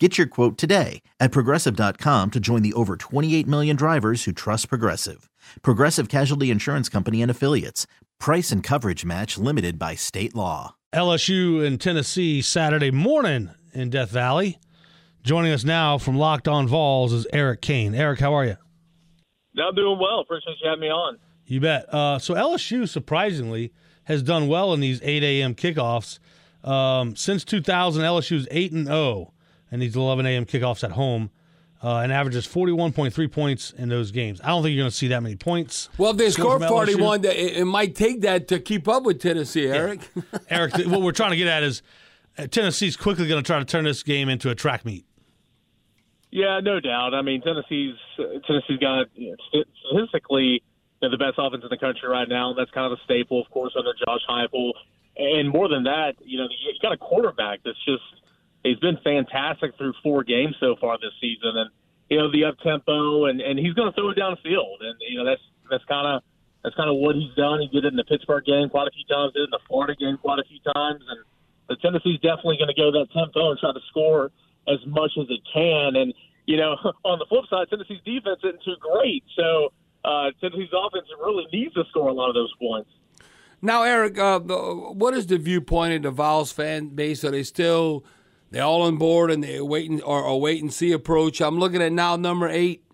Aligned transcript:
Get 0.00 0.18
your 0.18 0.26
quote 0.26 0.58
today 0.58 1.02
at 1.20 1.30
progressive.com 1.30 2.32
to 2.32 2.40
join 2.40 2.62
the 2.62 2.72
over 2.72 2.96
28 2.96 3.46
million 3.46 3.76
drivers 3.76 4.24
who 4.24 4.32
trust 4.32 4.68
Progressive. 4.68 5.30
Progressive 5.62 6.08
Casualty 6.08 6.50
Insurance 6.50 6.88
Company 6.88 7.22
and 7.22 7.30
Affiliates. 7.30 7.86
Price 8.18 8.50
and 8.50 8.60
coverage 8.60 9.04
match 9.04 9.38
limited 9.38 9.78
by 9.78 9.94
state 9.94 10.34
law. 10.34 10.74
LSU 10.92 11.64
in 11.64 11.78
Tennessee 11.78 12.42
Saturday 12.42 12.90
morning 12.90 13.50
in 13.72 13.88
Death 13.88 14.10
Valley. 14.10 14.58
Joining 15.22 15.52
us 15.52 15.62
now 15.62 15.96
from 15.96 16.18
Locked 16.18 16.48
On 16.48 16.66
Vols 16.66 17.12
is 17.12 17.26
Eric 17.32 17.60
Kane. 17.60 17.94
Eric, 17.94 18.18
how 18.18 18.34
are 18.34 18.44
you? 18.44 18.56
I'm 19.56 19.76
doing 19.76 20.00
well. 20.00 20.20
Appreciate 20.20 20.56
you 20.60 20.68
having 20.68 20.80
me 20.80 20.88
on. 20.88 21.18
You 21.46 21.60
bet. 21.60 21.92
Uh, 21.94 22.18
so 22.18 22.34
LSU 22.34 22.88
surprisingly 22.88 23.72
has 24.04 24.24
done 24.24 24.48
well 24.48 24.74
in 24.74 24.80
these 24.80 25.00
8 25.04 25.22
a.m. 25.22 25.54
kickoffs. 25.54 26.18
Um, 26.64 27.14
since 27.14 27.44
2000, 27.44 28.02
LSU 28.02 28.36
is 28.36 28.48
8 28.50 28.72
and 28.72 28.86
0 28.86 29.33
and 29.74 29.82
these 29.82 29.96
11 29.96 30.24
a.m. 30.24 30.46
kickoffs 30.46 30.84
at 30.84 30.92
home. 30.92 31.30
Uh, 31.82 31.98
and 31.98 32.12
averages 32.12 32.46
41.3 32.46 33.30
points 33.30 33.72
in 33.72 33.90
those 33.90 34.10
games. 34.10 34.40
I 34.42 34.48
don't 34.48 34.62
think 34.62 34.74
you're 34.74 34.82
going 34.84 34.90
to 34.90 34.96
see 34.96 35.08
that 35.08 35.22
many 35.22 35.36
points. 35.36 35.90
Well, 35.98 36.12
if 36.12 36.16
they 36.16 36.30
score 36.30 36.58
41, 36.58 37.24
it, 37.26 37.36
it, 37.58 37.64
might 37.66 37.94
take 37.94 38.22
that 38.22 38.48
to 38.48 38.58
keep 38.58 38.88
up 38.88 39.02
with 39.02 39.20
Tennessee, 39.20 39.66
Eric. 39.66 40.08
Yeah. 40.14 40.22
Eric, 40.48 40.74
what 40.86 41.02
we're 41.02 41.12
trying 41.12 41.32
to 41.32 41.36
get 41.36 41.46
at 41.46 41.62
is 41.62 41.82
uh, 42.38 42.46
Tennessee's 42.46 42.96
quickly 42.96 43.28
going 43.28 43.42
to 43.42 43.46
try 43.46 43.58
to 43.58 43.66
turn 43.66 43.84
this 43.84 44.02
game 44.02 44.30
into 44.30 44.48
a 44.48 44.54
track 44.54 44.86
meet. 44.86 45.04
Yeah, 46.30 46.60
no 46.60 46.80
doubt. 46.80 47.12
I 47.12 47.20
mean, 47.20 47.42
Tennessee's 47.42 47.96
Tennessee's 48.46 48.78
got 48.80 49.08
you 49.14 49.36
know, 49.52 49.64
statistically 49.90 50.62
you 51.02 51.08
know, 51.08 51.10
the 51.10 51.18
best 51.18 51.34
offense 51.36 51.64
in 51.64 51.68
the 51.68 51.76
country 51.76 52.08
right 52.08 52.28
now. 52.28 52.54
That's 52.54 52.70
kind 52.70 52.90
of 52.90 52.98
a 52.98 53.02
staple, 53.04 53.42
of 53.42 53.50
course, 53.50 53.74
under 53.76 53.92
Josh 54.06 54.22
Heupel. 54.30 54.72
And 55.16 55.50
more 55.50 55.68
than 55.68 55.84
that, 55.84 56.14
you 56.24 56.38
know, 56.38 56.44
you 56.48 56.72
got 56.80 56.92
a 56.92 56.96
quarterback 56.96 57.60
that's 57.62 57.84
just 57.84 58.23
he's 58.64 58.78
been 58.78 58.98
fantastic 59.04 59.76
through 59.76 59.92
four 60.02 60.24
games 60.24 60.56
so 60.58 60.74
far 60.80 60.98
this 60.98 61.12
season, 61.20 61.52
and 61.54 61.70
you 62.08 62.18
know 62.18 62.32
the 62.32 62.44
up 62.44 62.58
tempo, 62.58 63.26
and 63.26 63.40
and 63.40 63.58
he's 63.58 63.74
going 63.74 63.92
to 63.92 63.94
throw 63.94 64.10
it 64.10 64.18
downfield, 64.18 64.80
and 64.80 64.96
you 65.08 65.18
know 65.18 65.24
that's 65.24 65.42
that's 65.70 65.84
kind 65.84 66.08
of 66.08 66.22
that's 66.64 66.74
kind 66.74 66.90
of 66.90 66.96
what 66.96 67.14
he's 67.14 67.32
done. 67.36 67.60
He 67.60 67.68
did 67.68 67.84
it 67.84 67.88
in 67.88 67.96
the 67.96 68.04
Pittsburgh 68.04 68.44
game 68.44 68.68
quite 68.70 68.88
a 68.88 68.90
few 68.90 69.04
times, 69.04 69.34
did 69.34 69.42
it 69.42 69.44
in 69.44 69.50
the 69.50 69.60
Florida 69.68 69.94
game 69.94 70.16
quite 70.16 70.40
a 70.40 70.44
few 70.44 70.58
times, 70.72 71.04
and 71.08 71.20
the 71.68 71.76
Tennessee's 71.76 72.20
definitely 72.20 72.56
going 72.56 72.72
to 72.72 72.80
go 72.80 72.90
that 72.90 73.12
tempo 73.12 73.50
and 73.50 73.60
try 73.60 73.72
to 73.72 73.80
score 73.88 74.32
as 74.66 74.80
much 74.86 75.12
as 75.20 75.26
it 75.28 75.40
can. 75.52 75.94
And 75.96 76.14
you 76.46 76.56
know, 76.56 76.76
on 77.04 77.18
the 77.18 77.26
flip 77.28 77.44
side, 77.48 77.68
Tennessee's 77.70 78.02
defense 78.04 78.40
isn't 78.42 78.64
too 78.64 78.76
great, 78.80 79.24
so 79.36 79.72
uh, 80.04 80.32
Tennessee's 80.40 80.72
offense 80.72 81.06
really 81.20 81.46
needs 81.52 81.74
to 81.74 81.84
score 81.90 82.08
a 82.08 82.12
lot 82.12 82.28
of 82.28 82.34
those 82.34 82.52
points. 82.58 82.90
Now, 83.62 83.82
Eric, 83.82 84.18
uh, 84.18 84.40
what 84.40 85.14
is 85.14 85.26
the 85.26 85.38
viewpoint 85.38 85.94
of 85.94 86.02
the 86.02 86.10
Vols 86.10 86.52
fan 86.52 86.88
base? 86.88 87.24
Are 87.24 87.30
they 87.30 87.42
still 87.42 88.04
they 88.50 88.60
all 88.60 88.82
on 88.82 88.96
board 88.96 89.30
and 89.30 89.42
they 89.42 89.60
wait 89.60 89.90
and 89.90 90.02
or, 90.02 90.22
or 90.22 90.40
wait 90.40 90.62
and 90.62 90.72
see 90.72 90.92
approach. 90.92 91.40
I'm 91.40 91.58
looking 91.58 91.82
at 91.82 91.92
now 91.92 92.16
number 92.16 92.48
eight 92.48 92.84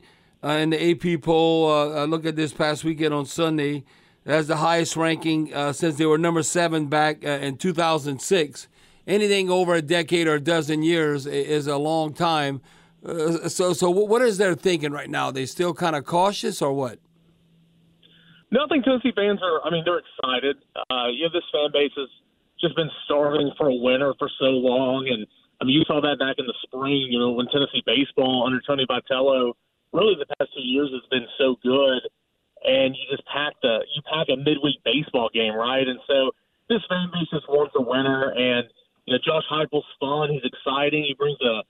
uh, 0.43 0.49
in 0.49 0.71
the 0.71 0.91
AP 0.91 1.23
poll. 1.23 1.71
Uh, 1.71 2.03
I 2.03 2.05
look 2.05 2.25
at 2.25 2.37
this 2.37 2.53
past 2.53 2.85
weekend 2.85 3.15
on 3.15 3.27
Sunday. 3.27 3.85
That's 4.25 4.49
the 4.49 4.57
highest 4.57 4.97
ranking 4.97 5.53
uh, 5.55 5.73
since 5.73 5.97
they 5.97 6.07
were 6.07 6.19
number 6.19 6.43
seven 6.43 6.87
back 6.87 7.25
uh, 7.25 7.31
in 7.31 7.57
2006. 7.57 8.69
Anything 9.07 9.51
over 9.51 9.75
a 9.75 9.83
decade 9.83 10.27
or 10.27 10.35
a 10.35 10.41
dozen 10.41 10.83
years 10.83 11.27
is 11.27 11.67
a 11.67 11.79
long 11.79 12.13
time. 12.13 12.61
Uh, 13.05 13.49
so, 13.49 13.73
so 13.73 13.91
what 13.91 14.21
is 14.23 14.39
their 14.39 14.55
thinking 14.55 14.93
right 14.93 15.09
now? 15.09 15.27
Are 15.27 15.33
they 15.33 15.47
still 15.47 15.73
kind 15.73 15.97
of 15.97 16.05
cautious 16.05 16.61
or 16.61 16.73
what? 16.73 16.99
No, 18.51 18.65
I 18.65 18.69
think 18.69 18.85
Tennessee 18.85 19.13
fans 19.15 19.41
are. 19.43 19.65
I 19.65 19.71
mean, 19.71 19.85
they're 19.85 20.01
excited. 20.01 20.57
Uh, 20.91 21.07
you 21.09 21.25
know, 21.25 21.31
this 21.33 21.45
fan 21.53 21.71
base 21.73 21.93
has 21.97 22.09
just 22.61 22.77
been 22.77 22.91
starving 23.05 23.53
for 23.57 23.69
a 23.69 23.75
winner 23.75 24.13
for 24.19 24.29
so 24.39 24.47
long, 24.47 25.09
and 25.09 25.27
I 25.61 25.65
mean, 25.65 25.77
you 25.77 25.85
saw 25.87 26.01
that 26.01 26.19
back 26.19 26.37
in 26.39 26.47
the 26.47 26.57
spring, 26.63 27.09
you 27.11 27.19
know, 27.19 27.33
when 27.33 27.47
Tennessee 27.53 27.85
baseball 27.85 28.45
under 28.47 28.61
Tony 28.67 28.87
Vitello, 28.89 29.53
really 29.93 30.17
the 30.17 30.27
past 30.39 30.51
two 30.57 30.65
years 30.65 30.89
has 30.91 31.05
been 31.11 31.27
so 31.37 31.57
good, 31.63 32.01
and 32.65 32.97
you 32.97 33.05
just 33.11 33.27
pack 33.29 33.53
the 33.63 33.85
you 33.95 34.01
pack 34.09 34.29
a 34.33 34.37
midweek 34.37 34.81
baseball 34.85 35.29
game, 35.33 35.55
right? 35.55 35.87
And 35.87 36.01
so 36.07 36.33
this 36.69 36.81
fan 36.89 37.11
base 37.13 37.29
just 37.29 37.49
wants 37.49 37.75
a 37.77 37.83
winner, 37.83 38.33
and 38.33 38.69
you 39.05 39.13
know, 39.13 39.21
Josh 39.21 39.45
Heupel's 39.53 39.89
fun, 40.01 40.31
he's 40.33 40.45
exciting, 40.45 41.05
he 41.05 41.15
brings 41.15 41.39
a 41.43 41.63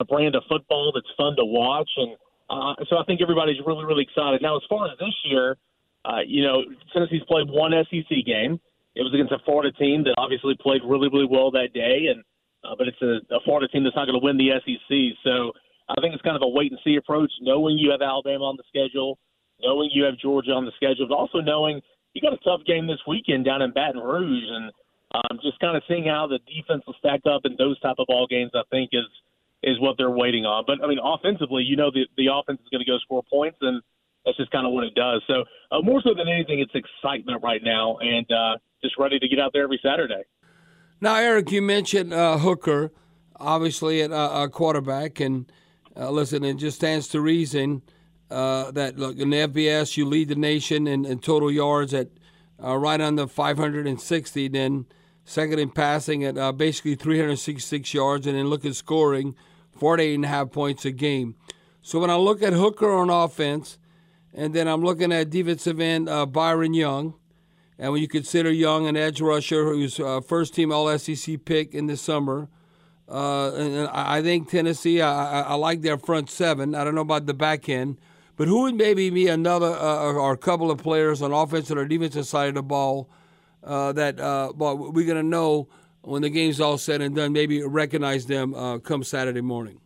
a 0.00 0.04
brand 0.04 0.34
of 0.34 0.42
football 0.48 0.90
that's 0.92 1.06
fun 1.16 1.36
to 1.36 1.44
watch, 1.44 1.90
and 1.96 2.16
uh, 2.50 2.74
so 2.88 2.96
I 2.98 3.04
think 3.04 3.20
everybody's 3.20 3.60
really 3.66 3.84
really 3.84 4.08
excited. 4.08 4.40
Now, 4.40 4.56
as 4.56 4.62
far 4.68 4.88
as 4.88 4.98
this 4.98 5.14
year, 5.24 5.56
uh, 6.04 6.24
you 6.26 6.42
know, 6.42 6.64
Tennessee's 6.92 7.22
played 7.28 7.48
one 7.48 7.72
SEC 7.90 8.24
game. 8.24 8.60
It 8.96 9.02
was 9.02 9.12
against 9.12 9.32
a 9.32 9.38
Florida 9.44 9.72
team 9.72 10.04
that 10.04 10.14
obviously 10.16 10.56
played 10.60 10.80
really 10.84 11.08
really 11.12 11.28
well 11.28 11.50
that 11.52 11.74
day, 11.74 12.08
and 12.08 12.24
uh, 12.64 12.74
but 12.76 12.88
it's 12.88 13.00
a, 13.02 13.20
a 13.34 13.40
Florida 13.44 13.68
team 13.68 13.84
that's 13.84 13.96
not 13.96 14.06
going 14.06 14.18
to 14.18 14.24
win 14.24 14.36
the 14.36 14.50
SEC. 14.64 14.90
So 15.22 15.52
I 15.88 16.00
think 16.00 16.14
it's 16.14 16.22
kind 16.22 16.36
of 16.36 16.42
a 16.42 16.48
wait 16.48 16.72
and 16.72 16.80
see 16.84 16.96
approach, 16.96 17.30
knowing 17.40 17.78
you 17.78 17.90
have 17.90 18.02
Alabama 18.02 18.44
on 18.44 18.56
the 18.56 18.64
schedule, 18.68 19.18
knowing 19.60 19.90
you 19.92 20.04
have 20.04 20.16
Georgia 20.18 20.52
on 20.52 20.64
the 20.64 20.72
schedule, 20.76 21.06
but 21.08 21.14
also 21.14 21.38
knowing 21.38 21.80
you 22.14 22.22
got 22.22 22.32
a 22.32 22.42
tough 22.44 22.64
game 22.66 22.86
this 22.86 23.00
weekend 23.06 23.44
down 23.44 23.60
in 23.60 23.72
Baton 23.72 24.00
Rouge, 24.00 24.48
and 24.48 24.72
um, 25.14 25.38
just 25.42 25.58
kind 25.60 25.76
of 25.76 25.82
seeing 25.86 26.06
how 26.06 26.26
the 26.26 26.38
defense 26.48 26.82
will 26.86 26.96
stack 26.98 27.20
up 27.26 27.42
in 27.44 27.56
those 27.58 27.78
type 27.80 27.96
of 27.98 28.06
ball 28.06 28.26
games. 28.26 28.52
I 28.54 28.62
think 28.70 28.90
is 28.92 29.06
is 29.62 29.80
what 29.80 29.96
they're 29.96 30.10
waiting 30.10 30.44
on. 30.44 30.64
But 30.66 30.82
I 30.82 30.86
mean, 30.86 30.98
offensively, 31.02 31.62
you 31.62 31.76
know 31.76 31.90
the 31.90 32.06
the 32.16 32.28
offense 32.32 32.60
is 32.62 32.68
going 32.70 32.84
to 32.84 32.90
go 32.90 32.98
score 32.98 33.22
points, 33.28 33.58
and 33.60 33.82
that's 34.24 34.36
just 34.36 34.50
kind 34.50 34.66
of 34.66 34.72
what 34.72 34.84
it 34.84 34.94
does. 34.94 35.22
So 35.26 35.44
uh, 35.70 35.82
more 35.82 36.00
so 36.02 36.14
than 36.16 36.28
anything, 36.28 36.60
it's 36.60 36.72
excitement 36.74 37.42
right 37.42 37.60
now, 37.62 37.98
and 37.98 38.30
uh, 38.30 38.56
just 38.82 38.94
ready 38.98 39.18
to 39.18 39.28
get 39.28 39.38
out 39.38 39.52
there 39.52 39.64
every 39.64 39.80
Saturday. 39.82 40.22
Now, 41.04 41.16
Eric, 41.16 41.52
you 41.52 41.60
mentioned 41.60 42.14
uh, 42.14 42.38
Hooker, 42.38 42.90
obviously 43.38 44.00
at 44.00 44.10
uh, 44.10 44.48
quarterback, 44.48 45.20
and 45.20 45.52
uh, 45.94 46.08
listen, 46.08 46.42
it 46.44 46.54
just 46.54 46.78
stands 46.78 47.08
to 47.08 47.20
reason 47.20 47.82
uh, 48.30 48.70
that 48.70 48.98
look 48.98 49.18
in 49.18 49.28
the 49.28 49.36
FBS 49.36 49.98
you 49.98 50.06
lead 50.06 50.28
the 50.28 50.34
nation 50.34 50.86
in, 50.86 51.04
in 51.04 51.18
total 51.18 51.52
yards 51.52 51.92
at 51.92 52.08
uh, 52.64 52.78
right 52.78 53.02
under 53.02 53.26
560, 53.26 54.48
then 54.48 54.86
second 55.26 55.58
in 55.58 55.68
passing 55.68 56.24
at 56.24 56.38
uh, 56.38 56.52
basically 56.52 56.94
366 56.94 57.92
yards, 57.92 58.26
and 58.26 58.38
then 58.38 58.46
look 58.46 58.64
at 58.64 58.74
scoring, 58.74 59.36
48 59.78 60.14
and 60.14 60.24
a 60.24 60.28
half 60.28 60.52
points 60.52 60.86
a 60.86 60.90
game. 60.90 61.34
So 61.82 62.00
when 62.00 62.08
I 62.08 62.16
look 62.16 62.42
at 62.42 62.54
Hooker 62.54 62.90
on 62.90 63.10
offense, 63.10 63.76
and 64.32 64.54
then 64.54 64.66
I'm 64.66 64.82
looking 64.82 65.12
at 65.12 65.28
defensive 65.28 65.80
end 65.80 66.06
Byron 66.32 66.72
Young 66.72 67.12
and 67.78 67.92
when 67.92 68.00
you 68.00 68.08
consider 68.08 68.50
Young 68.50 68.86
an 68.86 68.96
edge 68.96 69.20
rusher 69.20 69.64
who's 69.64 69.98
uh, 69.98 70.20
first 70.20 70.54
team 70.54 70.72
All 70.72 70.96
SEC 70.98 71.44
pick 71.44 71.74
in 71.74 71.86
the 71.86 71.96
summer, 71.96 72.48
uh, 73.08 73.52
and 73.54 73.88
I 73.88 74.22
think 74.22 74.48
Tennessee, 74.48 75.02
I, 75.02 75.42
I, 75.42 75.54
like 75.54 75.82
their 75.82 75.98
front 75.98 76.30
seven. 76.30 76.74
I 76.74 76.84
don't 76.84 76.94
know 76.94 77.02
about 77.02 77.26
the 77.26 77.34
back 77.34 77.68
end, 77.68 77.98
but 78.36 78.48
who 78.48 78.62
would 78.62 78.76
maybe 78.76 79.10
be 79.10 79.28
another 79.28 79.66
uh, 79.66 80.12
or 80.12 80.32
a 80.32 80.38
couple 80.38 80.70
of 80.70 80.78
players 80.78 81.20
on 81.20 81.32
offensive 81.32 81.76
or 81.76 81.84
defensive 81.84 82.26
side 82.26 82.48
of 82.48 82.54
the 82.54 82.62
ball 82.62 83.10
uh, 83.62 83.92
that 83.92 84.18
uh, 84.18 84.52
well, 84.56 84.76
we're 84.76 85.06
going 85.06 85.22
to 85.22 85.22
know 85.22 85.68
when 86.02 86.22
the 86.22 86.30
game's 86.30 86.60
all 86.60 86.78
said 86.78 87.00
and 87.00 87.16
done, 87.16 87.32
maybe 87.32 87.62
recognize 87.62 88.26
them 88.26 88.54
uh, 88.54 88.78
come 88.78 89.02
Saturday 89.02 89.40
morning? 89.40 89.80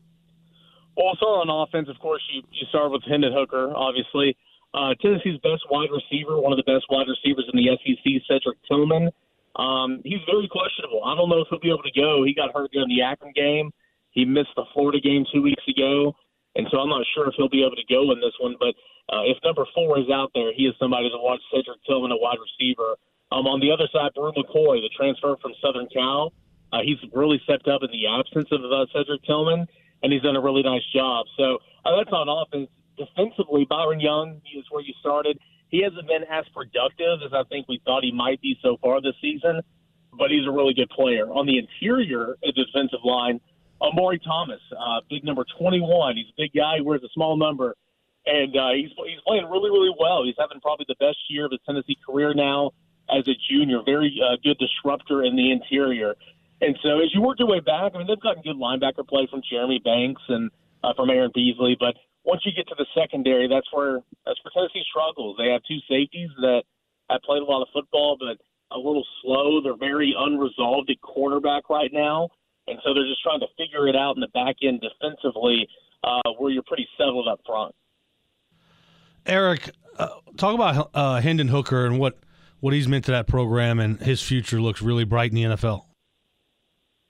Well, 0.96 1.14
on 1.20 1.48
offense, 1.48 1.88
of 1.88 1.98
course, 2.00 2.22
you, 2.32 2.42
you 2.50 2.66
start 2.68 2.90
with 2.90 3.02
Hendon 3.04 3.32
Hooker, 3.32 3.72
obviously. 3.74 4.36
Uh, 4.74 4.92
Tennessee's 5.00 5.40
best 5.40 5.64
wide 5.70 5.88
receiver, 5.88 6.40
one 6.40 6.52
of 6.52 6.60
the 6.60 6.68
best 6.68 6.84
wide 6.90 7.08
receivers 7.08 7.48
in 7.52 7.56
the 7.56 7.72
SEC, 7.80 8.04
Cedric 8.28 8.58
Tillman. 8.68 9.10
Um, 9.56 10.02
he's 10.04 10.20
very 10.28 10.46
questionable. 10.46 11.02
I 11.04 11.16
don't 11.16 11.28
know 11.28 11.40
if 11.40 11.48
he'll 11.48 11.58
be 11.60 11.72
able 11.72 11.88
to 11.88 11.96
go. 11.96 12.22
He 12.22 12.34
got 12.34 12.52
hurt 12.54 12.70
during 12.70 12.88
the 12.88 13.02
Akron 13.02 13.32
game. 13.34 13.72
He 14.10 14.24
missed 14.24 14.52
the 14.56 14.64
Florida 14.72 15.00
game 15.00 15.24
two 15.32 15.42
weeks 15.42 15.62
ago, 15.68 16.14
and 16.54 16.66
so 16.70 16.78
I'm 16.78 16.88
not 16.88 17.04
sure 17.14 17.28
if 17.28 17.34
he'll 17.36 17.48
be 17.48 17.64
able 17.64 17.76
to 17.76 17.88
go 17.88 18.12
in 18.12 18.20
this 18.20 18.36
one. 18.40 18.56
But 18.60 18.76
uh, 19.08 19.24
if 19.24 19.38
number 19.42 19.64
four 19.74 19.98
is 19.98 20.10
out 20.12 20.30
there, 20.34 20.52
he 20.52 20.64
is 20.64 20.74
somebody 20.78 21.08
to 21.10 21.18
watch. 21.18 21.40
Cedric 21.50 21.82
Tillman, 21.88 22.12
a 22.12 22.20
wide 22.20 22.38
receiver. 22.38 22.96
Um, 23.32 23.46
on 23.46 23.60
the 23.60 23.72
other 23.72 23.88
side, 23.92 24.12
Bru 24.14 24.32
McCoy, 24.32 24.80
the 24.80 24.90
transfer 24.96 25.36
from 25.40 25.52
Southern 25.60 25.88
Cal. 25.92 26.32
Uh, 26.72 26.80
he's 26.84 26.98
really 27.12 27.40
stepped 27.44 27.68
up 27.68 27.82
in 27.82 27.90
the 27.92 28.06
absence 28.06 28.48
of 28.52 28.60
uh, 28.64 28.86
Cedric 28.92 29.24
Tillman, 29.24 29.66
and 30.02 30.12
he's 30.12 30.22
done 30.22 30.36
a 30.36 30.40
really 30.40 30.62
nice 30.62 30.84
job. 30.94 31.26
So 31.36 31.58
uh, 31.84 31.96
that's 31.96 32.12
on 32.12 32.28
offense 32.28 32.68
defensively, 32.98 33.66
Byron 33.68 34.00
Young 34.00 34.40
is 34.56 34.64
where 34.70 34.82
you 34.82 34.92
started. 35.00 35.38
He 35.70 35.82
hasn't 35.82 36.06
been 36.06 36.24
as 36.30 36.44
productive 36.54 37.22
as 37.24 37.32
I 37.32 37.44
think 37.48 37.68
we 37.68 37.80
thought 37.84 38.02
he 38.02 38.12
might 38.12 38.40
be 38.40 38.58
so 38.62 38.76
far 38.82 39.00
this 39.00 39.14
season, 39.22 39.60
but 40.18 40.30
he's 40.30 40.46
a 40.46 40.50
really 40.50 40.74
good 40.74 40.90
player. 40.90 41.26
On 41.26 41.46
the 41.46 41.58
interior 41.58 42.32
of 42.32 42.54
the 42.54 42.64
defensive 42.64 43.04
line, 43.04 43.40
Omari 43.80 44.18
Thomas, 44.18 44.60
uh, 44.72 45.00
big 45.08 45.24
number 45.24 45.44
21. 45.58 46.16
He's 46.16 46.26
a 46.26 46.42
big 46.42 46.52
guy. 46.54 46.80
Wears 46.82 47.02
a 47.04 47.08
small 47.14 47.36
number. 47.36 47.76
and 48.26 48.56
uh, 48.56 48.72
he's 48.74 48.90
he's 49.06 49.20
playing 49.26 49.46
really 49.48 49.70
really 49.70 49.94
well. 49.98 50.24
He's 50.24 50.34
having 50.38 50.60
probably 50.60 50.86
the 50.88 50.96
best 50.98 51.18
year 51.30 51.46
of 51.46 51.52
his 51.52 51.60
Tennessee 51.64 51.96
career 52.04 52.34
now 52.34 52.72
as 53.08 53.26
a 53.28 53.34
junior. 53.48 53.80
Very 53.84 54.20
uh, 54.22 54.36
good 54.42 54.58
disruptor 54.58 55.22
in 55.22 55.36
the 55.36 55.50
interior. 55.52 56.14
And 56.60 56.76
so 56.82 56.98
as 56.98 57.14
you 57.14 57.22
work 57.22 57.38
your 57.38 57.48
way 57.48 57.60
back, 57.60 57.92
I 57.94 57.98
mean 57.98 58.06
they've 58.06 58.20
gotten 58.20 58.42
good 58.42 58.56
linebacker 58.56 59.06
play 59.06 59.28
from 59.30 59.42
Jeremy 59.48 59.80
Banks 59.84 60.22
and 60.28 60.50
uh, 60.82 60.92
from 60.94 61.10
Aaron 61.10 61.30
Beasley, 61.34 61.76
but 61.78 61.94
once 62.28 62.42
you 62.44 62.52
get 62.52 62.68
to 62.68 62.74
the 62.76 62.84
secondary, 62.94 63.48
that's 63.48 63.66
where 63.72 64.00
that's 64.26 64.38
where 64.44 64.52
Tennessee 64.52 64.84
struggles. 64.90 65.36
They 65.38 65.50
have 65.50 65.62
two 65.66 65.78
safeties 65.88 66.28
that 66.42 66.62
have 67.08 67.22
played 67.22 67.40
a 67.40 67.44
lot 67.44 67.62
of 67.62 67.68
football, 67.72 68.18
but 68.20 68.36
a 68.70 68.76
little 68.76 69.04
slow. 69.22 69.62
They're 69.62 69.78
very 69.78 70.14
unresolved 70.16 70.90
at 70.90 71.00
quarterback 71.00 71.70
right 71.70 71.90
now, 71.90 72.28
and 72.66 72.78
so 72.84 72.92
they're 72.92 73.08
just 73.08 73.22
trying 73.22 73.40
to 73.40 73.46
figure 73.56 73.88
it 73.88 73.96
out 73.96 74.16
in 74.16 74.20
the 74.20 74.28
back 74.28 74.56
end 74.62 74.82
defensively, 74.82 75.66
uh, 76.04 76.20
where 76.38 76.52
you're 76.52 76.62
pretty 76.64 76.86
settled 76.98 77.28
up 77.28 77.40
front. 77.46 77.74
Eric, 79.24 79.70
uh, 79.98 80.08
talk 80.36 80.54
about 80.54 80.90
uh, 80.92 81.22
Hendon 81.22 81.48
Hooker 81.48 81.86
and 81.86 81.98
what 81.98 82.18
what 82.60 82.74
he's 82.74 82.88
meant 82.88 83.06
to 83.06 83.12
that 83.12 83.26
program, 83.26 83.80
and 83.80 84.00
his 84.00 84.20
future 84.20 84.60
looks 84.60 84.82
really 84.82 85.04
bright 85.04 85.30
in 85.30 85.36
the 85.36 85.56
NFL. 85.56 85.86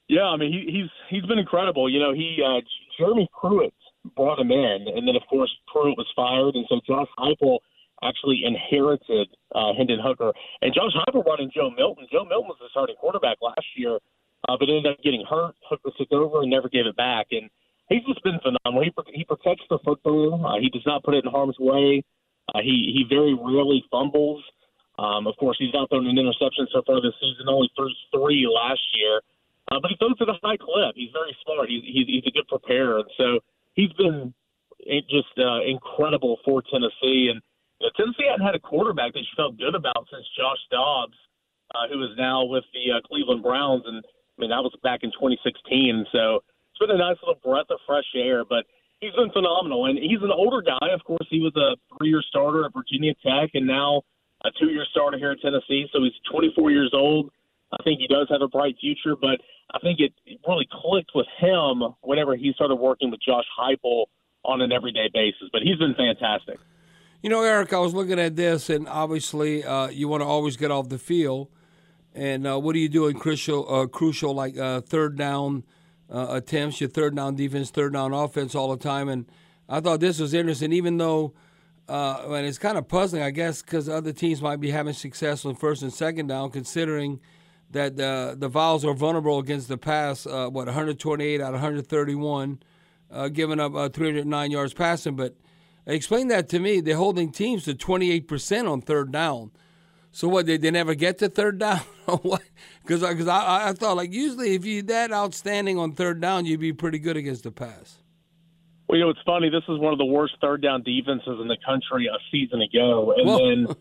Yeah, 0.07 0.27
I 0.27 0.37
mean 0.37 0.53
he, 0.53 0.71
he's 0.71 0.91
he's 1.11 1.29
been 1.29 1.41
incredible. 1.41 1.91
You 1.91 1.99
know, 1.99 2.15
he 2.15 2.41
uh, 2.41 2.61
Jeremy 2.97 3.29
Pruitt 3.41 3.75
brought 4.15 4.39
him 4.39 4.51
in, 4.51 4.87
and 4.89 5.07
then 5.07 5.17
of 5.17 5.23
course 5.29 5.51
Pruitt 5.67 5.97
was 5.97 6.07
fired, 6.15 6.55
and 6.55 6.67
so 6.69 6.81
Josh 6.87 7.09
Heupel 7.19 7.59
actually 8.03 8.43
inherited 8.45 9.29
uh, 9.55 9.73
Hendon 9.77 10.01
Hooker, 10.03 10.33
and 10.63 10.73
Josh 10.75 10.93
Heupel 10.95 11.25
brought 11.25 11.41
in 11.41 11.51
Joe 11.51 11.71
Milton. 11.71 12.07
Joe 12.11 12.25
Milton 12.25 12.49
was 12.49 12.59
the 12.61 12.69
starting 12.71 12.97
quarterback 12.97 13.39
last 13.43 13.67
year, 13.77 13.99
uh, 14.49 14.57
but 14.59 14.69
ended 14.69 14.87
up 14.87 15.03
getting 15.03 15.25
hurt. 15.29 15.55
Hooker 15.69 15.91
took 15.97 16.13
over 16.13 16.43
and 16.43 16.51
never 16.51 16.69
gave 16.69 16.87
it 16.87 16.97
back, 16.97 17.27
and 17.33 17.51
he's 17.89 18.05
just 18.05 18.23
been 18.23 18.39
phenomenal. 18.41 18.85
He 18.85 18.93
he 19.15 19.25
protects 19.25 19.65
the 19.69 19.79
football. 19.85 20.47
Uh, 20.47 20.61
he 20.61 20.71
does 20.71 20.87
not 20.87 21.03
put 21.03 21.15
it 21.15 21.25
in 21.25 21.31
harm's 21.31 21.59
way. 21.59 22.05
Uh, 22.55 22.61
he 22.63 22.95
he 22.95 23.05
very 23.09 23.35
rarely 23.35 23.85
fumbles. 23.91 24.43
Um, 24.99 25.27
of 25.27 25.37
course, 25.37 25.57
he's 25.59 25.73
not 25.73 25.89
thrown 25.91 26.07
an 26.07 26.19
interception 26.19 26.67
so 26.73 26.83
far 26.87 27.01
this 27.01 27.15
season. 27.21 27.47
Only 27.49 27.71
threw 27.77 27.89
three 28.11 28.49
last 28.51 28.83
year, 28.95 29.21
uh, 29.71 29.79
but 29.81 29.91
he 29.91 29.97
throws 29.97 30.19
at 30.21 30.29
a 30.29 30.39
high 30.43 30.57
clip. 30.57 30.95
He's 30.97 31.13
very 31.13 31.37
smart. 31.45 31.69
He's 31.69 31.85
he's, 31.85 32.07
he's 32.07 32.27
a 32.27 32.35
good 32.35 32.49
preparer, 32.49 32.99
and 32.99 33.11
so 33.17 33.39
he's 33.79 33.93
been 33.93 34.35
just 35.09 35.39
uh, 35.39 35.63
incredible 35.63 36.39
for 36.45 36.63
Tennessee. 36.63 37.31
And 37.31 37.41
you 37.79 37.87
know, 37.87 37.91
Tennessee 37.97 38.27
hadn't 38.29 38.45
had 38.45 38.57
a 38.57 38.61
quarterback 38.61 39.15
that 39.15 39.21
you 39.21 39.33
felt 39.37 39.57
good 39.57 39.75
about 39.75 40.07
since 40.11 40.27
Josh 40.37 40.59
Dobbs, 40.71 41.17
uh, 41.75 41.87
who 41.89 42.03
is 42.03 42.11
now 42.19 42.45
with 42.45 42.65
the 42.75 42.99
uh, 42.99 43.01
Cleveland 43.07 43.43
Browns, 43.43 43.85
and 43.87 44.03
I 44.05 44.37
mean 44.37 44.51
that 44.51 44.63
was 44.63 44.75
back 44.83 45.01
in 45.03 45.11
2016. 45.15 46.07
So 46.11 46.43
it's 46.71 46.79
been 46.83 46.91
a 46.91 46.99
nice 46.99 47.17
little 47.23 47.41
breath 47.43 47.71
of 47.71 47.79
fresh 47.87 48.07
air. 48.17 48.45
But 48.45 48.67
he's 49.01 49.15
been 49.15 49.31
phenomenal, 49.31 49.87
and 49.87 49.99
he's 49.99 50.23
an 50.23 50.35
older 50.35 50.61
guy. 50.61 50.91
Of 50.91 51.05
course, 51.05 51.27
he 51.31 51.41
was 51.41 51.55
a 51.55 51.79
three-year 51.97 52.23
starter 52.29 52.67
at 52.67 52.75
Virginia 52.75 53.15
Tech, 53.23 53.51
and 53.55 53.67
now 53.67 54.03
a 54.45 54.51
two-year 54.59 54.87
starter 54.91 55.19
here 55.19 55.33
at 55.33 55.41
Tennessee. 55.41 55.87
So 55.93 56.03
he's 56.03 56.19
24 56.31 56.71
years 56.71 56.91
old. 56.95 57.31
I 57.73 57.83
think 57.83 58.01
he 58.01 58.07
does 58.07 58.29
have 58.31 58.41
a 58.41 58.49
bright 58.49 58.77
future, 58.81 59.15
but 59.21 59.41
I 59.75 59.79
think 59.81 60.01
it 60.01 60.13
really 60.47 60.67
clicked 60.71 61.11
with 61.15 61.27
him 61.39 61.83
whenever 62.01 62.35
he 62.37 62.53
started 62.55 62.77
working 62.77 63.11
with 63.11 63.21
Josh 63.21 63.45
Heupel 63.59 64.07
on 64.45 64.61
an 64.63 64.73
everyday 64.73 65.09
basis. 65.13 65.49
But 65.53 65.63
he's 65.63 65.77
been 65.77 65.95
fantastic. 65.95 66.59
You 67.23 67.31
know, 67.31 67.43
Eric, 67.43 67.73
I 67.73 67.79
was 67.79 67.95
looking 67.95 68.19
at 68.19 68.37
this, 68.37 68.71
and 68.71 68.89
obviously, 68.89 69.65
uh, 69.65 69.89
you 69.89 70.09
want 70.09 70.23
to 70.23 70.27
always 70.27 70.57
get 70.57 70.71
off 70.71 70.89
the 70.89 70.99
field. 70.99 71.49
And 72.15 72.47
uh, 72.47 72.59
what 72.59 72.73
do 72.73 72.79
you 72.79 72.89
do 72.89 73.07
in 73.07 73.19
crucial, 73.19 73.73
uh, 73.73 73.87
crucial 73.87 74.35
like 74.35 74.57
uh, 74.57 74.81
third 74.81 75.19
down 75.19 75.65
uh, 76.11 76.29
attempts, 76.31 76.81
your 76.81 76.89
third 76.89 77.15
down 77.17 77.35
defense, 77.35 77.71
third 77.71 77.93
down 77.93 78.13
offense 78.13 78.55
all 78.55 78.71
the 78.71 78.83
time? 78.83 79.09
And 79.09 79.27
I 79.69 79.81
thought 79.81 80.01
this 80.01 80.19
was 80.19 80.33
interesting, 80.33 80.73
even 80.73 80.97
though, 80.97 81.35
uh, 81.89 82.23
and 82.29 82.47
it's 82.47 82.59
kind 82.59 82.79
of 82.79 82.89
puzzling, 82.89 83.23
I 83.23 83.31
guess, 83.31 83.63
because 83.63 83.89
other 83.89 84.13
teams 84.13 84.41
might 84.41 84.61
be 84.61 84.71
having 84.71 84.95
success 84.95 85.45
on 85.45 85.55
first 85.57 85.83
and 85.83 85.93
second 85.93 86.29
down, 86.29 86.51
considering 86.51 87.21
that 87.71 87.97
the 87.97 88.37
the 88.39 88.49
Vols 88.49 88.85
are 88.85 88.95
vulnerable 88.95 89.39
against 89.39 89.69
the 89.69 89.79
pass. 89.79 90.27
Uh, 90.27 90.49
what 90.49 90.67
128 90.67 91.41
out 91.41 91.49
of 91.49 91.53
131, 91.55 92.61
uh, 93.11 93.29
giving 93.29 93.61
up 93.61 93.75
uh, 93.75 93.89
309 93.89 94.51
yards 94.51 94.75
passing, 94.75 95.17
but 95.17 95.35
Explain 95.89 96.29
that 96.29 96.51
to 96.51 96.61
me. 96.61 96.81
They're 96.81 96.97
holding 96.97 97.33
teams 97.33 97.65
to 97.65 97.75
28% 97.75 98.71
on 98.71 98.83
third 98.83 99.11
down. 99.11 99.51
So 100.13 100.29
what? 100.29 100.45
They, 100.45 100.59
they 100.59 100.71
never 100.71 100.95
get 100.95 101.19
to 101.19 101.31
third 101.31 101.59
down? 101.61 101.81
what? 102.23 102.43
Because 102.83 103.01
because 103.01 103.29
I, 103.29 103.71
I 103.71 103.73
thought 103.73 103.97
like 103.97 104.13
usually 104.13 104.55
if 104.55 104.65
you're 104.65 104.83
that 104.85 105.13
outstanding 105.13 105.79
on 105.79 105.93
third 105.93 106.21
down, 106.21 106.45
you'd 106.45 106.61
be 106.61 106.73
pretty 106.73 106.99
good 106.99 107.17
against 107.17 107.45
the 107.45 107.51
pass. 107.51 107.97
Well, 108.87 108.99
you 108.99 109.05
know, 109.05 109.11
it's 109.11 109.21
funny. 109.25 109.51
This 109.51 109.65
is 109.69 109.79
one 109.79 109.93
of 109.93 109.99
the 109.99 110.05
worst 110.05 110.35
third 110.41 110.63
down 110.63 110.83
defenses 110.83 111.39
in 111.41 111.49
the 111.49 111.59
country 111.65 112.07
a 112.07 112.19
season 112.31 112.63
ago, 112.63 113.15
and 113.17 113.27
Whoa. 113.27 113.39
then 113.39 113.77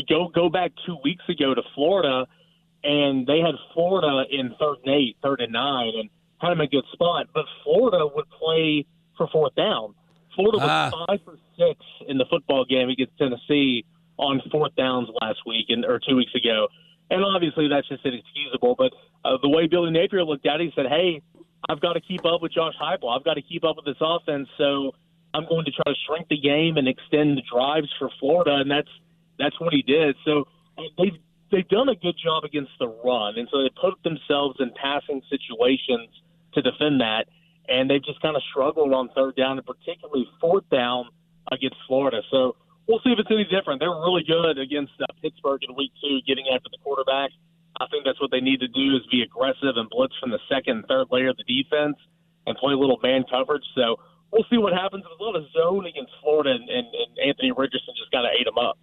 go 0.08 0.28
go 0.28 0.48
back 0.50 0.72
two 0.86 0.96
weeks 1.02 1.24
ago 1.28 1.54
to 1.54 1.62
Florida, 1.74 2.26
and 2.84 3.26
they 3.26 3.38
had 3.38 3.54
Florida 3.74 4.24
in 4.30 4.54
third 4.58 4.76
and 4.84 4.94
eight, 4.94 5.16
third 5.22 5.40
and 5.40 5.52
nine, 5.52 5.92
and 5.96 6.10
had 6.38 6.50
them 6.50 6.60
in 6.60 6.66
a 6.66 6.70
good 6.70 6.84
spot. 6.92 7.26
But 7.32 7.44
Florida 7.64 8.06
would 8.06 8.28
play 8.30 8.86
for 9.16 9.28
fourth 9.28 9.54
down. 9.54 9.94
Florida 10.34 10.58
was 10.58 10.68
ah. 10.68 11.04
five 11.06 11.20
for 11.24 11.36
six 11.58 11.80
in 12.08 12.18
the 12.18 12.24
football 12.30 12.64
game 12.64 12.88
against 12.88 13.16
Tennessee 13.18 13.84
on 14.18 14.40
fourth 14.50 14.74
downs 14.76 15.08
last 15.20 15.40
week 15.46 15.66
and 15.68 15.84
or 15.84 16.00
two 16.06 16.16
weeks 16.16 16.34
ago, 16.34 16.68
and 17.10 17.24
obviously 17.24 17.68
that's 17.68 17.88
just 17.88 18.04
inexcusable. 18.04 18.74
But 18.76 18.92
uh, 19.24 19.36
the 19.42 19.48
way 19.48 19.66
Billy 19.66 19.90
Napier 19.90 20.24
looked 20.24 20.46
at 20.46 20.60
it, 20.60 20.64
he 20.64 20.72
said, 20.74 20.86
"Hey, 20.86 21.22
I've 21.68 21.80
got 21.80 21.94
to 21.94 22.00
keep 22.00 22.24
up 22.24 22.42
with 22.42 22.52
Josh 22.52 22.74
Heupel. 22.80 23.16
I've 23.16 23.24
got 23.24 23.34
to 23.34 23.42
keep 23.42 23.64
up 23.64 23.76
with 23.76 23.84
this 23.84 24.00
offense. 24.00 24.48
So 24.58 24.92
I'm 25.34 25.46
going 25.48 25.64
to 25.64 25.70
try 25.70 25.84
to 25.86 25.94
shrink 26.06 26.28
the 26.28 26.38
game 26.38 26.76
and 26.76 26.88
extend 26.88 27.36
the 27.36 27.42
drives 27.50 27.88
for 27.98 28.10
Florida, 28.18 28.56
and 28.56 28.70
that's 28.70 28.90
that's 29.38 29.58
what 29.60 29.72
he 29.72 29.82
did. 29.82 30.16
So 30.24 30.46
uh, 30.78 30.82
they've 30.98 31.18
they've 31.52 31.68
done 31.68 31.88
a 31.88 31.94
good 31.94 32.16
job 32.18 32.42
against 32.42 32.72
the 32.80 32.88
run, 32.88 33.38
and 33.38 33.46
so 33.52 33.62
they 33.62 33.70
put 33.80 34.02
themselves 34.02 34.56
in 34.58 34.72
passing 34.74 35.22
situations 35.30 36.10
to 36.54 36.62
defend 36.62 37.00
that 37.00 37.26
and 37.68 37.90
they've 37.90 38.04
just 38.04 38.20
kind 38.20 38.36
of 38.36 38.42
struggled 38.50 38.92
on 38.92 39.08
third 39.14 39.36
down 39.36 39.58
and 39.58 39.66
particularly 39.66 40.26
fourth 40.40 40.68
down 40.70 41.06
against 41.50 41.76
Florida. 41.86 42.22
So 42.30 42.56
we'll 42.88 43.00
see 43.04 43.10
if 43.10 43.18
it's 43.18 43.30
any 43.30 43.44
different. 43.44 43.80
They 43.80 43.88
were 43.88 44.02
really 44.02 44.24
good 44.26 44.58
against 44.58 44.92
uh, 45.00 45.06
Pittsburgh 45.20 45.62
in 45.68 45.74
week 45.76 45.92
two, 46.02 46.18
getting 46.26 46.46
after 46.50 46.68
the 46.70 46.78
quarterback. 46.82 47.30
I 47.80 47.86
think 47.90 48.04
that's 48.04 48.20
what 48.20 48.30
they 48.30 48.40
need 48.40 48.60
to 48.60 48.68
do 48.68 48.96
is 48.96 49.02
be 49.10 49.22
aggressive 49.22 49.78
and 49.78 49.88
blitz 49.88 50.14
from 50.20 50.30
the 50.30 50.42
second 50.50 50.82
and 50.82 50.86
third 50.86 51.08
layer 51.10 51.30
of 51.30 51.36
the 51.38 51.46
defense 51.46 51.96
and 52.46 52.56
play 52.58 52.74
a 52.74 52.78
little 52.78 52.98
man 53.02 53.24
coverage. 53.30 53.64
So 53.74 53.96
we'll 54.30 54.46
see 54.50 54.58
what 54.58 54.74
happens. 54.74 55.04
There's 55.06 55.18
a 55.18 55.22
lot 55.22 55.36
of 55.36 55.46
zone 55.54 55.86
against 55.86 56.12
Florida, 56.20 56.50
and, 56.50 56.68
and, 56.68 56.86
and 56.92 57.10
Anthony 57.22 57.52
Richardson 57.54 57.94
just 57.96 58.10
kind 58.10 58.26
of 58.26 58.32
ate 58.36 58.44
them 58.44 58.58
up. 58.58 58.76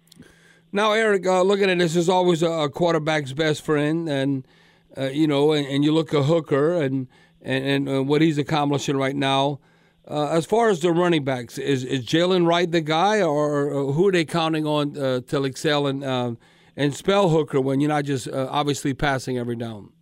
Now, 0.72 0.92
Eric, 0.92 1.26
uh, 1.26 1.42
looking 1.42 1.68
at 1.68 1.78
this 1.78 1.96
is 1.96 2.08
always 2.08 2.42
a 2.42 2.68
quarterback's 2.72 3.32
best 3.32 3.62
friend, 3.62 4.08
and 4.08 4.46
uh, 4.96 5.06
you 5.06 5.26
know, 5.26 5.52
and, 5.52 5.66
and, 5.66 5.84
you 5.84 5.92
look 5.92 6.14
at 6.14 6.24
Hooker, 6.24 6.80
and 6.80 7.08
and, 7.42 7.64
and 7.64 7.88
uh, 7.88 8.02
what 8.02 8.22
he's 8.22 8.38
accomplishing 8.38 8.96
right 8.96 9.16
now. 9.16 9.60
Uh, 10.08 10.28
as 10.30 10.44
far 10.44 10.70
as 10.70 10.80
the 10.80 10.90
running 10.90 11.24
backs, 11.24 11.56
is, 11.58 11.84
is 11.84 12.04
Jaylen 12.04 12.46
Wright 12.46 12.70
the 12.70 12.80
guy, 12.80 13.20
or, 13.20 13.70
or 13.70 13.92
who 13.92 14.08
are 14.08 14.12
they 14.12 14.24
counting 14.24 14.66
on 14.66 14.98
uh, 14.98 15.20
to 15.28 15.44
excel 15.44 15.86
and 15.86 16.04
um, 16.04 16.38
and 16.76 16.94
spell 16.94 17.28
Hooker 17.28 17.60
when 17.60 17.80
you're 17.80 17.88
not 17.88 18.04
just 18.04 18.26
uh, 18.26 18.48
obviously 18.50 18.94
passing 18.94 19.38
every 19.38 19.56
down? 19.56 19.92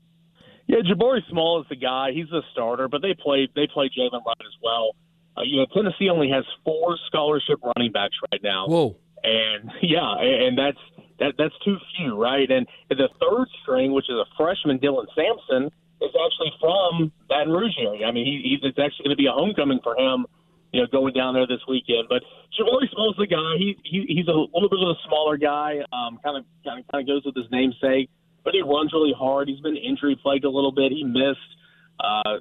Yeah, 0.66 0.78
Jabari 0.78 1.20
Small 1.30 1.60
is 1.62 1.66
the 1.68 1.76
guy. 1.76 2.12
He's 2.12 2.28
the 2.30 2.42
starter, 2.52 2.88
but 2.88 3.02
they 3.02 3.14
play 3.14 3.48
they 3.54 3.66
play 3.66 3.88
Jaylen 3.88 4.24
Wright 4.24 4.36
as 4.40 4.56
well. 4.62 4.94
Uh, 5.36 5.42
you 5.44 5.56
know, 5.56 5.66
Tennessee 5.74 6.08
only 6.10 6.30
has 6.30 6.44
four 6.64 6.96
scholarship 7.06 7.58
running 7.62 7.92
backs 7.92 8.16
right 8.32 8.42
now. 8.42 8.66
Whoa! 8.66 8.96
And 9.28 9.70
yeah, 9.82 10.16
and 10.18 10.56
that's 10.56 10.78
that 11.18 11.34
that's 11.36 11.54
too 11.64 11.76
few, 11.96 12.16
right? 12.16 12.50
And 12.50 12.66
the 12.88 13.08
third 13.20 13.46
string, 13.62 13.92
which 13.92 14.08
is 14.08 14.16
a 14.16 14.26
freshman, 14.36 14.78
Dylan 14.78 15.06
Sampson 15.14 15.70
is 16.00 16.14
actually 16.14 16.52
from 16.60 17.12
Baton 17.28 17.52
Rouge 17.52 17.74
area. 17.78 18.06
I 18.06 18.12
mean, 18.12 18.24
he, 18.24 18.50
he's 18.50 18.60
it's 18.62 18.78
actually 18.78 19.10
going 19.10 19.16
to 19.16 19.20
be 19.20 19.26
a 19.26 19.34
homecoming 19.34 19.80
for 19.82 19.98
him, 19.98 20.26
you 20.72 20.80
know, 20.80 20.86
going 20.86 21.12
down 21.12 21.34
there 21.34 21.46
this 21.46 21.60
weekend. 21.66 22.06
But 22.08 22.22
Jabari 22.54 22.86
Small's 22.94 23.16
the 23.18 23.26
guy. 23.26 23.58
He, 23.58 23.76
he 23.82 24.06
he's 24.08 24.28
a 24.28 24.36
little 24.36 24.70
bit 24.70 24.78
of 24.78 24.94
a 24.94 24.98
smaller 25.06 25.36
guy. 25.36 25.82
Um, 25.92 26.18
kind 26.22 26.38
of 26.38 26.44
kind 26.64 26.80
of 26.80 26.88
kind 26.88 27.02
of 27.02 27.06
goes 27.06 27.24
with 27.26 27.34
his 27.34 27.50
namesake, 27.50 28.10
but 28.44 28.54
he 28.54 28.62
runs 28.62 28.92
really 28.92 29.14
hard. 29.16 29.48
He's 29.48 29.60
been 29.60 29.76
injury 29.76 30.16
plagued 30.22 30.44
a 30.44 30.50
little 30.50 30.72
bit. 30.72 30.92
He 30.92 31.02
missed 31.02 31.50
uh, 31.98 32.38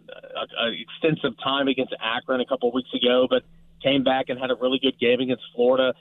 an 0.61 0.77
extensive 0.77 1.33
time 1.43 1.67
against 1.67 1.93
Akron 1.99 2.41
a 2.41 2.45
couple 2.45 2.71
weeks 2.71 2.93
ago, 2.93 3.25
but 3.29 3.41
came 3.81 4.03
back 4.03 4.29
and 4.29 4.39
had 4.39 4.51
a 4.51 4.55
really 4.55 4.79
good 4.79 4.99
game 4.99 5.19
against 5.19 5.43
Florida. 5.55 5.93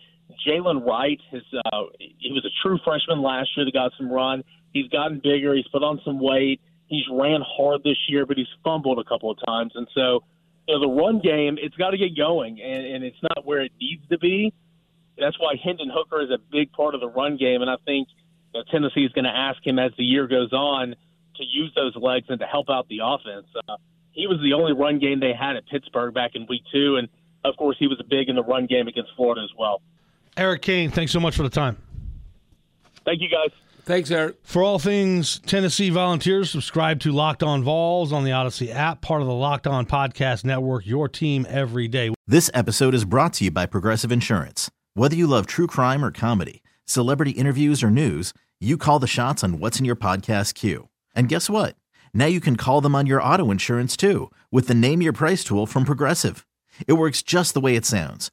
Jaylen 0.47 0.87
Wright, 0.87 1.21
his 1.31 1.43
uh, 1.73 1.83
he 1.99 2.33
was 2.33 2.45
a 2.45 2.53
true 2.63 2.79
freshman 2.85 3.23
last 3.23 3.51
year 3.57 3.65
that 3.65 3.73
got 3.73 3.93
some 3.97 4.11
run. 4.11 4.43
He's 4.73 4.89
gotten 4.89 5.21
bigger. 5.23 5.55
He's 5.55 5.69
put 5.69 5.83
on 5.83 6.01
some 6.05 6.21
weight. 6.21 6.61
He's 6.87 7.05
ran 7.11 7.41
hard 7.45 7.83
this 7.83 7.97
year, 8.09 8.27
but 8.27 8.37
he's 8.37 8.47
fumbled 8.63 8.99
a 8.99 9.05
couple 9.05 9.31
of 9.31 9.39
times. 9.45 9.73
And 9.75 9.89
so, 9.95 10.23
you 10.69 10.75
know, 10.75 10.81
the 10.81 11.03
run 11.03 11.21
game, 11.21 11.59
it's 11.61 11.75
got 11.77 11.91
to 11.91 11.99
get 11.99 12.17
going, 12.17 12.61
and, 12.61 12.87
and 12.87 13.05
it's 13.05 13.17
not 13.23 13.45
where 13.45 13.63
it 13.63 13.73
needs 13.81 14.03
to 14.11 14.19
be. 14.19 14.53
That's 15.19 15.39
why 15.41 15.55
Hendon 15.63 15.91
Hooker 15.93 16.23
is 16.23 16.31
a 16.31 16.39
big 16.53 16.73
part 16.73 16.95
of 16.95 17.01
the 17.01 17.09
run 17.09 17.37
game. 17.37 17.63
And 17.63 17.71
I 17.71 17.77
think 17.85 18.09
you 18.55 18.61
know, 18.61 18.65
Tennessee 18.71 19.05
is 19.05 19.13
going 19.13 19.25
to 19.25 19.35
ask 19.35 19.65
him 19.67 19.79
as 19.79 19.93
the 19.97 20.05
year 20.05 20.27
goes 20.27 20.53
on 20.53 20.95
to 21.37 21.45
use 21.45 21.73
those 21.75 21.97
legs 21.97 22.27
and 22.29 22.39
to 22.41 22.47
help 22.47 22.69
out 22.71 22.89
the 22.89 23.01
offense. 23.03 23.47
Uh, 23.69 23.77
he 24.13 24.27
was 24.27 24.39
the 24.43 24.53
only 24.53 24.73
run 24.73 24.99
game 24.99 25.21
they 25.21 25.33
had 25.39 25.57
at 25.57 25.67
Pittsburgh 25.67 26.15
back 26.15 26.33
in 26.35 26.47
week 26.49 26.63
two. 26.73 26.97
And 26.97 27.09
of 27.45 27.57
course, 27.57 27.77
he 27.79 27.87
was 27.87 28.01
big 28.09 28.29
in 28.29 28.37
the 28.37 28.45
run 28.45 28.67
game 28.67 28.89
against 28.89 29.11
Florida 29.17 29.43
as 29.43 29.51
well. 29.59 29.83
Eric 30.37 30.63
Kane, 30.63 30.91
thanks 30.91 31.13
so 31.13 31.21
much 31.21 31.37
for 31.37 31.43
the 31.43 31.51
time. 31.51 31.77
Thank 33.05 33.21
you, 33.21 33.29
guys. 33.29 33.51
Thanks, 33.85 34.11
Eric. 34.11 34.37
For 34.43 34.65
all 34.65 34.81
things 34.81 35.39
Tennessee 35.47 35.91
Volunteers, 35.91 36.51
subscribe 36.51 36.99
to 37.01 37.13
Locked 37.13 37.45
On 37.45 37.63
Vols 37.63 38.13
on 38.13 38.25
the 38.25 38.33
Odyssey 38.33 38.73
app, 38.73 39.01
part 39.01 39.21
of 39.21 39.29
the 39.29 39.35
Locked 39.35 39.69
On 39.69 39.87
Podcast 39.87 40.45
Network, 40.45 40.85
your 40.85 41.09
team 41.09 41.47
every 41.49 41.87
day. 41.87 42.13
This 42.27 42.51
episode 42.53 42.95
is 42.95 43.05
brought 43.05 43.35
to 43.35 43.45
you 43.45 43.53
by 43.53 43.67
Progressive 43.67 44.11
Insurance. 44.11 44.71
Whether 44.95 45.15
you 45.15 45.29
love 45.29 45.47
true 45.47 45.69
crime 45.69 46.05
or 46.05 46.11
comedy, 46.11 46.65
celebrity 46.85 47.31
interviews 47.31 47.85
or 47.85 47.91
news, 47.91 48.35
you 48.61 48.77
call 48.77 48.99
the 48.99 49.07
shots 49.07 49.45
on 49.45 49.61
what's 49.61 49.79
in 49.79 49.85
your 49.85 49.95
podcast 49.95 50.55
queue. 50.55 50.89
And 51.15 51.29
guess 51.29 51.49
what? 51.49 51.77
Now 52.13 52.27
you 52.27 52.41
can 52.41 52.57
call 52.57 52.81
them 52.81 52.97
on 52.97 53.07
your 53.07 53.23
auto 53.23 53.53
insurance 53.53 53.97
too 53.97 54.33
with 54.51 54.67
the 54.67 54.75
Name 54.75 55.01
Your 55.01 55.13
Price 55.13 55.45
tool 55.45 55.67
from 55.67 55.85
Progressive. 55.85 56.45
It 56.89 56.95
works 56.95 57.23
just 57.23 57.55
the 57.55 57.61
way 57.61 57.77
it 57.77 57.87
sounds. 57.87 58.33